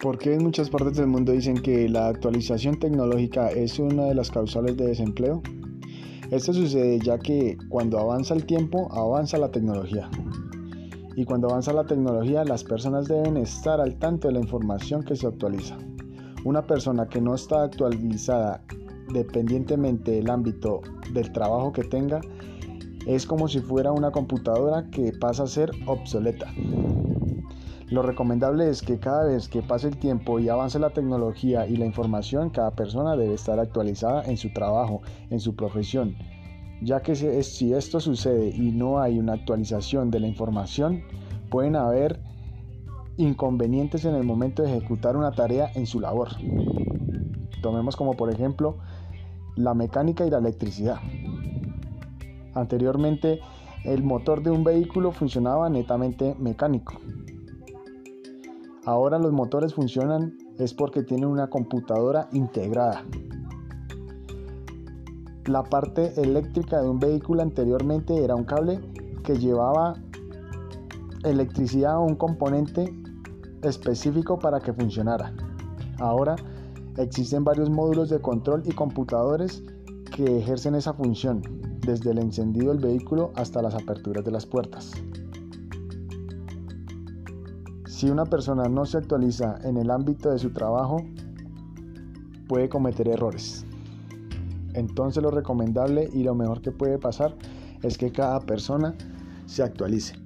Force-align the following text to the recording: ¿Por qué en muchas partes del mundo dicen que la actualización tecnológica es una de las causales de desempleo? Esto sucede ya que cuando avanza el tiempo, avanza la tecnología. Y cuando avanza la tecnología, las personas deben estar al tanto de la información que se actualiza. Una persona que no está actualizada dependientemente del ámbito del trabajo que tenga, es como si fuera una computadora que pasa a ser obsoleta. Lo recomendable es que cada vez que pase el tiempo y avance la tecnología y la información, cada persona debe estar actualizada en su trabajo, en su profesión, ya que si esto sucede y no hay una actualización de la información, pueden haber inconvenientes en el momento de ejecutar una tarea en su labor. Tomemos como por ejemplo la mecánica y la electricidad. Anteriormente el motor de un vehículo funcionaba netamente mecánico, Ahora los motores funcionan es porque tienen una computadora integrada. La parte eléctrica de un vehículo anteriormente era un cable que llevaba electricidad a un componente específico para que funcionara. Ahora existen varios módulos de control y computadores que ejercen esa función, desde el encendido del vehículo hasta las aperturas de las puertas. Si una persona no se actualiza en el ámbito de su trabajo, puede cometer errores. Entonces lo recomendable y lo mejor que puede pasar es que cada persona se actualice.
¿Por 0.00 0.18
qué 0.18 0.34
en 0.34 0.42
muchas 0.42 0.68
partes 0.68 0.98
del 0.98 1.06
mundo 1.06 1.32
dicen 1.32 1.56
que 1.56 1.88
la 1.88 2.08
actualización 2.08 2.78
tecnológica 2.78 3.48
es 3.48 3.78
una 3.78 4.04
de 4.04 4.14
las 4.14 4.30
causales 4.30 4.76
de 4.76 4.88
desempleo? 4.88 5.42
Esto 6.30 6.52
sucede 6.52 6.98
ya 7.00 7.18
que 7.18 7.56
cuando 7.70 7.98
avanza 7.98 8.34
el 8.34 8.44
tiempo, 8.44 8.92
avanza 8.92 9.38
la 9.38 9.50
tecnología. 9.50 10.10
Y 11.14 11.24
cuando 11.24 11.48
avanza 11.48 11.72
la 11.72 11.86
tecnología, 11.86 12.44
las 12.44 12.62
personas 12.62 13.08
deben 13.08 13.38
estar 13.38 13.80
al 13.80 13.98
tanto 13.98 14.28
de 14.28 14.34
la 14.34 14.40
información 14.40 15.02
que 15.02 15.16
se 15.16 15.26
actualiza. 15.26 15.78
Una 16.44 16.66
persona 16.66 17.08
que 17.08 17.22
no 17.22 17.34
está 17.34 17.62
actualizada 17.62 18.62
dependientemente 19.14 20.10
del 20.10 20.28
ámbito 20.28 20.82
del 21.14 21.32
trabajo 21.32 21.72
que 21.72 21.84
tenga, 21.84 22.20
es 23.06 23.24
como 23.24 23.48
si 23.48 23.60
fuera 23.60 23.92
una 23.92 24.10
computadora 24.10 24.90
que 24.90 25.12
pasa 25.12 25.44
a 25.44 25.46
ser 25.46 25.70
obsoleta. 25.86 26.52
Lo 27.88 28.02
recomendable 28.02 28.68
es 28.68 28.82
que 28.82 28.98
cada 28.98 29.24
vez 29.26 29.48
que 29.48 29.62
pase 29.62 29.86
el 29.86 29.96
tiempo 29.96 30.40
y 30.40 30.48
avance 30.48 30.80
la 30.80 30.90
tecnología 30.90 31.68
y 31.68 31.76
la 31.76 31.86
información, 31.86 32.50
cada 32.50 32.72
persona 32.72 33.14
debe 33.14 33.34
estar 33.34 33.60
actualizada 33.60 34.24
en 34.24 34.36
su 34.36 34.52
trabajo, 34.52 35.02
en 35.30 35.38
su 35.38 35.54
profesión, 35.54 36.16
ya 36.82 37.00
que 37.00 37.14
si 37.14 37.72
esto 37.72 38.00
sucede 38.00 38.48
y 38.48 38.72
no 38.72 39.00
hay 39.00 39.20
una 39.20 39.34
actualización 39.34 40.10
de 40.10 40.18
la 40.18 40.26
información, 40.26 41.04
pueden 41.48 41.76
haber 41.76 42.20
inconvenientes 43.18 44.04
en 44.04 44.16
el 44.16 44.24
momento 44.24 44.64
de 44.64 44.76
ejecutar 44.76 45.16
una 45.16 45.30
tarea 45.30 45.70
en 45.76 45.86
su 45.86 46.00
labor. 46.00 46.30
Tomemos 47.62 47.94
como 47.94 48.14
por 48.14 48.30
ejemplo 48.30 48.78
la 49.54 49.74
mecánica 49.74 50.26
y 50.26 50.30
la 50.30 50.38
electricidad. 50.38 50.98
Anteriormente 52.52 53.38
el 53.84 54.02
motor 54.02 54.42
de 54.42 54.50
un 54.50 54.64
vehículo 54.64 55.12
funcionaba 55.12 55.70
netamente 55.70 56.34
mecánico, 56.38 56.94
Ahora 58.86 59.18
los 59.18 59.32
motores 59.32 59.74
funcionan 59.74 60.38
es 60.58 60.72
porque 60.72 61.02
tienen 61.02 61.28
una 61.28 61.48
computadora 61.48 62.28
integrada. 62.32 63.04
La 65.46 65.64
parte 65.64 66.20
eléctrica 66.22 66.80
de 66.80 66.88
un 66.88 67.00
vehículo 67.00 67.42
anteriormente 67.42 68.22
era 68.22 68.36
un 68.36 68.44
cable 68.44 68.80
que 69.24 69.38
llevaba 69.38 69.94
electricidad 71.24 71.94
a 71.94 71.98
un 71.98 72.14
componente 72.14 72.94
específico 73.62 74.38
para 74.38 74.60
que 74.60 74.72
funcionara. 74.72 75.32
Ahora 75.98 76.36
existen 76.96 77.42
varios 77.42 77.68
módulos 77.68 78.08
de 78.08 78.20
control 78.20 78.62
y 78.66 78.70
computadores 78.70 79.64
que 80.14 80.38
ejercen 80.38 80.76
esa 80.76 80.94
función, 80.94 81.42
desde 81.80 82.12
el 82.12 82.18
encendido 82.18 82.68
del 82.68 82.78
vehículo 82.78 83.32
hasta 83.34 83.62
las 83.62 83.74
aperturas 83.74 84.24
de 84.24 84.30
las 84.30 84.46
puertas. 84.46 84.92
Si 87.96 88.10
una 88.10 88.26
persona 88.26 88.68
no 88.68 88.84
se 88.84 88.98
actualiza 88.98 89.56
en 89.64 89.78
el 89.78 89.90
ámbito 89.90 90.30
de 90.30 90.38
su 90.38 90.50
trabajo, 90.50 90.98
puede 92.46 92.68
cometer 92.68 93.08
errores. 93.08 93.64
Entonces 94.74 95.22
lo 95.22 95.30
recomendable 95.30 96.10
y 96.12 96.22
lo 96.22 96.34
mejor 96.34 96.60
que 96.60 96.72
puede 96.72 96.98
pasar 96.98 97.34
es 97.82 97.96
que 97.96 98.12
cada 98.12 98.40
persona 98.40 98.94
se 99.46 99.62
actualice. 99.62 100.25